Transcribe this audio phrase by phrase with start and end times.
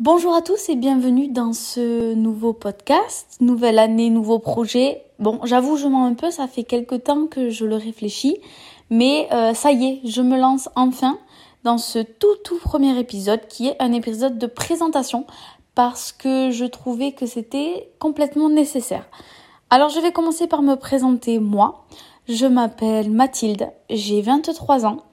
[0.00, 3.36] Bonjour à tous et bienvenue dans ce nouveau podcast.
[3.40, 5.02] Nouvelle année, nouveau projet.
[5.18, 8.36] Bon, j'avoue, je mens un peu, ça fait quelques temps que je le réfléchis,
[8.90, 11.18] mais euh, ça y est, je me lance enfin
[11.64, 15.26] dans ce tout tout premier épisode qui est un épisode de présentation
[15.74, 19.08] parce que je trouvais que c'était complètement nécessaire.
[19.68, 21.86] Alors je vais commencer par me présenter moi.
[22.28, 25.07] Je m'appelle Mathilde, j'ai 23 ans.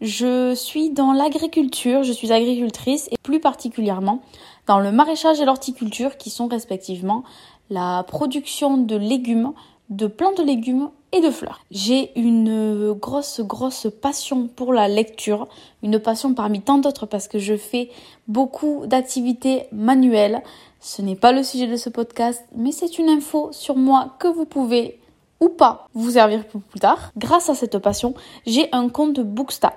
[0.00, 4.22] Je suis dans l'agriculture, je suis agricultrice et plus particulièrement
[4.66, 7.22] dans le maraîchage et l'horticulture qui sont respectivement
[7.68, 9.52] la production de légumes,
[9.90, 11.60] de plantes de légumes et de fleurs.
[11.70, 15.48] J'ai une grosse grosse passion pour la lecture,
[15.82, 17.90] une passion parmi tant d'autres parce que je fais
[18.26, 20.42] beaucoup d'activités manuelles.
[20.80, 24.28] Ce n'est pas le sujet de ce podcast, mais c'est une info sur moi que
[24.28, 24.99] vous pouvez
[25.40, 27.12] ou pas vous servir pour plus tard.
[27.16, 28.14] Grâce à cette passion,
[28.46, 29.72] j'ai un compte Booksta,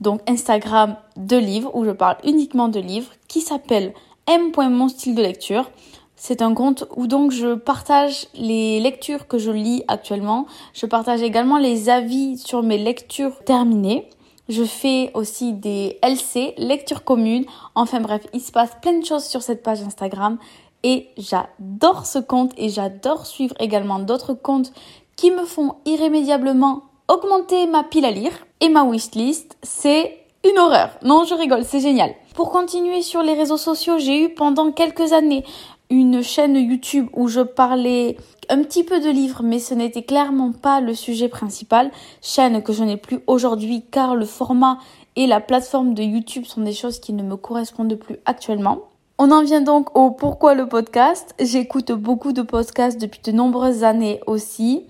[0.00, 3.94] donc Instagram de livres où je parle uniquement de livres, qui s'appelle
[4.26, 5.70] m.mon style de lecture.
[6.16, 10.46] C'est un compte où donc je partage les lectures que je lis actuellement.
[10.72, 14.08] Je partage également les avis sur mes lectures terminées.
[14.48, 17.44] Je fais aussi des LC, lectures communes.
[17.74, 20.38] Enfin bref, il se passe plein de choses sur cette page Instagram
[20.82, 24.72] et j'adore ce compte et j'adore suivre également d'autres comptes
[25.16, 29.56] qui me font irrémédiablement augmenter ma pile à lire et ma wishlist.
[29.62, 30.90] C'est une horreur.
[31.02, 32.14] Non, je rigole, c'est génial.
[32.34, 35.44] Pour continuer sur les réseaux sociaux, j'ai eu pendant quelques années
[35.90, 38.16] une chaîne YouTube où je parlais
[38.48, 41.90] un petit peu de livres, mais ce n'était clairement pas le sujet principal.
[42.20, 44.78] Chaîne que je n'ai plus aujourd'hui car le format
[45.16, 48.78] et la plateforme de YouTube sont des choses qui ne me correspondent plus actuellement.
[49.16, 51.34] On en vient donc au pourquoi le podcast.
[51.38, 54.86] J'écoute beaucoup de podcasts depuis de nombreuses années aussi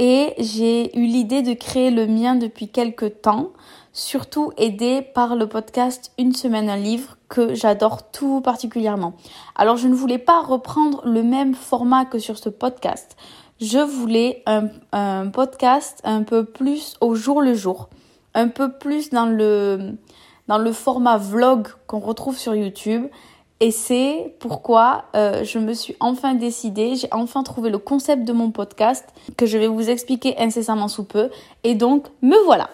[0.00, 3.50] et j'ai eu l'idée de créer le mien depuis quelques temps,
[3.92, 9.12] surtout aidé par le podcast Une semaine un livre que j'adore tout particulièrement.
[9.56, 13.14] Alors je ne voulais pas reprendre le même format que sur ce podcast.
[13.60, 17.90] Je voulais un, podcast un peu plus au jour le jour,
[18.32, 23.04] un peu plus dans le format vlog qu'on retrouve sur YouTube
[23.60, 28.32] et c'est pourquoi euh, je me suis enfin décidée, j'ai enfin trouvé le concept de
[28.32, 29.06] mon podcast
[29.36, 31.28] que je vais vous expliquer incessamment sous peu.
[31.62, 32.70] Et donc, me voilà.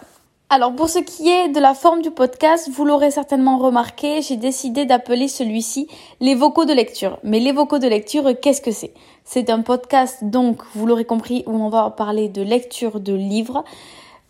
[0.49, 4.37] Alors pour ce qui est de la forme du podcast, vous l'aurez certainement remarqué, j'ai
[4.37, 5.89] décidé d'appeler celui-ci
[6.21, 7.19] les vocaux de lecture.
[7.21, 8.93] Mais les vocaux de lecture, qu'est-ce que c'est?
[9.25, 13.65] C'est un podcast donc, vous l'aurez compris, où on va parler de lecture de livres.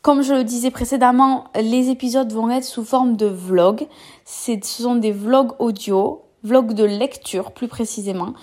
[0.02, 3.86] Comme je le disais précédemment, les épisodes vont être sous forme de vlog.
[4.26, 8.34] Ce sont des vlogs audio vlog de lecture plus précisément,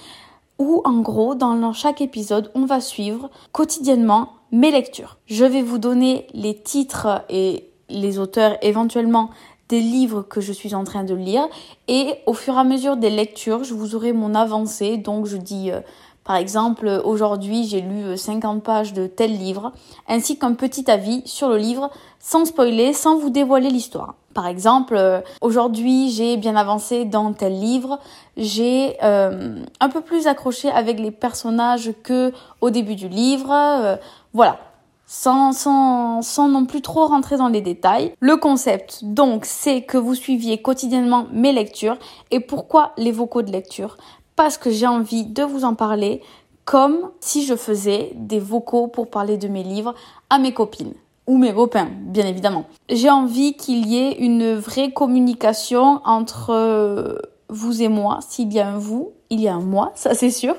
[0.59, 5.19] où en gros, dans chaque épisode, on va suivre quotidiennement mes lectures.
[5.27, 9.31] Je vais vous donner les titres et les auteurs éventuellement
[9.69, 11.49] des livres que je suis en train de lire
[11.89, 14.97] et au fur et à mesure des lectures, je vous aurai mon avancée.
[14.99, 15.81] Donc je dis euh,
[16.25, 19.73] par exemple, aujourd'hui j'ai lu 50 pages de tel livre,
[20.09, 21.91] ainsi qu'un petit avis sur le livre
[22.21, 24.15] sans spoiler, sans vous dévoiler l'histoire.
[24.35, 28.01] Par exemple, euh, aujourd'hui j'ai bien avancé dans tel livre,
[28.37, 33.97] j'ai euh, un peu plus accroché avec les personnages que au début du livre, euh,
[34.35, 34.59] voilà.
[35.07, 38.15] Sans, sans, sans non plus trop rentrer dans les détails.
[38.21, 41.99] Le concept, donc, c'est que vous suiviez quotidiennement mes lectures.
[42.31, 43.99] Et pourquoi les vocaux de lecture?
[44.35, 46.23] Parce que j'ai envie de vous en parler
[46.65, 49.95] comme si je faisais des vocaux pour parler de mes livres
[50.31, 50.95] à mes copines
[51.27, 52.67] ou mes copains, bien évidemment.
[52.89, 57.17] J'ai envie qu'il y ait une vraie communication entre euh,
[57.49, 58.19] vous et moi.
[58.29, 60.55] S'il y a un vous, il y a un moi, ça c'est sûr.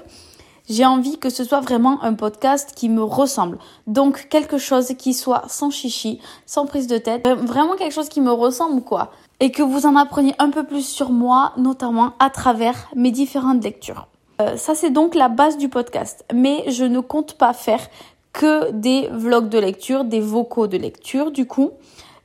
[0.67, 3.59] J'ai envie que ce soit vraiment un podcast qui me ressemble.
[3.85, 7.27] Donc quelque chose qui soit sans chichi, sans prise de tête.
[7.27, 9.11] Vraiment quelque chose qui me ressemble quoi.
[9.39, 13.63] Et que vous en appreniez un peu plus sur moi, notamment à travers mes différentes
[13.63, 14.07] lectures.
[14.41, 16.25] Euh, ça c'est donc la base du podcast.
[16.33, 17.87] Mais je ne compte pas faire
[18.35, 21.71] que des vlogs de lecture, des vocaux de lecture du coup.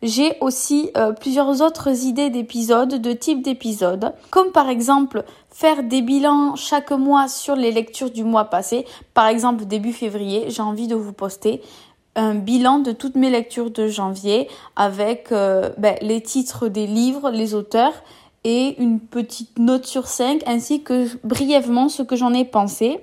[0.03, 6.03] J'ai aussi euh, plusieurs autres idées d'épisodes, de types d'épisodes, comme par exemple faire des
[6.03, 8.87] bilans chaque mois sur les lectures du mois passé.
[9.15, 11.63] Par exemple, début février, j'ai envie de vous poster
[12.17, 17.31] un bilan de toutes mes lectures de janvier avec euh, ben, les titres des livres,
[17.31, 17.93] les auteurs
[18.43, 23.01] et une petite note sur 5 ainsi que brièvement ce que j'en ai pensé.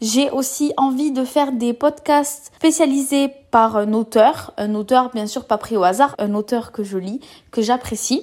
[0.00, 5.44] J'ai aussi envie de faire des podcasts spécialisés par un auteur, un auteur bien sûr
[5.44, 7.20] pas pris au hasard, un auteur que je lis,
[7.50, 8.22] que j'apprécie.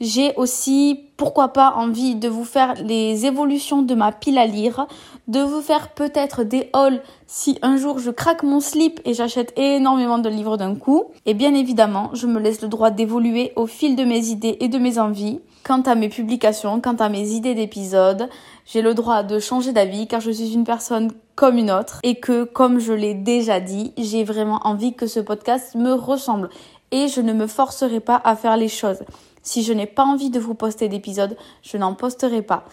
[0.00, 4.86] J'ai aussi, pourquoi pas, envie de vous faire les évolutions de ma pile à lire,
[5.28, 9.52] de vous faire peut-être des hauls si un jour je craque mon slip et j'achète
[9.58, 11.04] énormément de livres d'un coup.
[11.26, 14.68] Et bien évidemment, je me laisse le droit d'évoluer au fil de mes idées et
[14.68, 18.28] de mes envies quant à mes publications, quant à mes idées d'épisodes.
[18.66, 22.20] J'ai le droit de changer d'avis car je suis une personne comme une autre et
[22.20, 26.50] que, comme je l'ai déjà dit, j'ai vraiment envie que ce podcast me ressemble
[26.90, 29.02] et je ne me forcerai pas à faire les choses.
[29.42, 32.64] Si je n'ai pas envie de vous poster d'épisodes, je n'en posterai pas.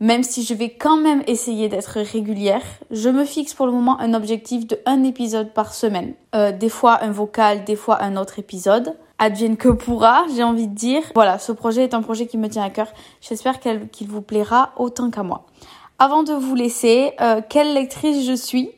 [0.00, 4.00] Même si je vais quand même essayer d'être régulière, je me fixe pour le moment
[4.00, 6.14] un objectif de un épisode par semaine.
[6.34, 8.96] Euh, des fois un vocal, des fois un autre épisode.
[9.24, 11.04] Advienne que pourra, j'ai envie de dire.
[11.14, 12.88] Voilà, ce projet est un projet qui me tient à cœur.
[13.20, 15.46] J'espère qu'il vous plaira autant qu'à moi.
[16.00, 18.72] Avant de vous laisser, euh, quelle lectrice je suis?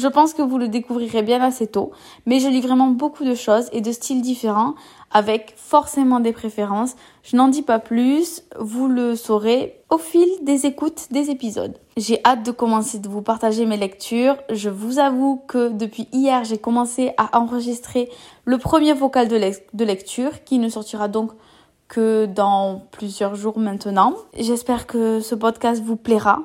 [0.00, 1.92] Je pense que vous le découvrirez bien assez tôt,
[2.26, 4.74] mais je lis vraiment beaucoup de choses et de styles différents
[5.10, 6.94] avec forcément des préférences.
[7.22, 11.76] Je n'en dis pas plus, vous le saurez au fil des écoutes des épisodes.
[11.96, 14.36] J'ai hâte de commencer de vous partager mes lectures.
[14.50, 18.08] Je vous avoue que depuis hier, j'ai commencé à enregistrer
[18.44, 21.32] le premier vocal de, lecture qui ne sortira donc
[21.88, 24.14] que dans plusieurs jours maintenant.
[24.38, 26.42] J'espère que ce podcast vous plaira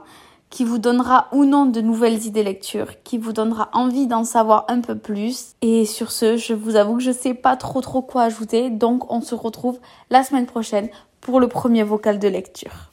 [0.56, 4.64] qui vous donnera ou non de nouvelles idées lecture, qui vous donnera envie d'en savoir
[4.70, 5.56] un peu plus.
[5.62, 9.12] Et sur ce, je vous avoue que je sais pas trop trop quoi ajouter, donc
[9.12, 9.78] on se retrouve
[10.10, 10.88] la semaine prochaine
[11.20, 12.90] pour le premier vocal de lecture.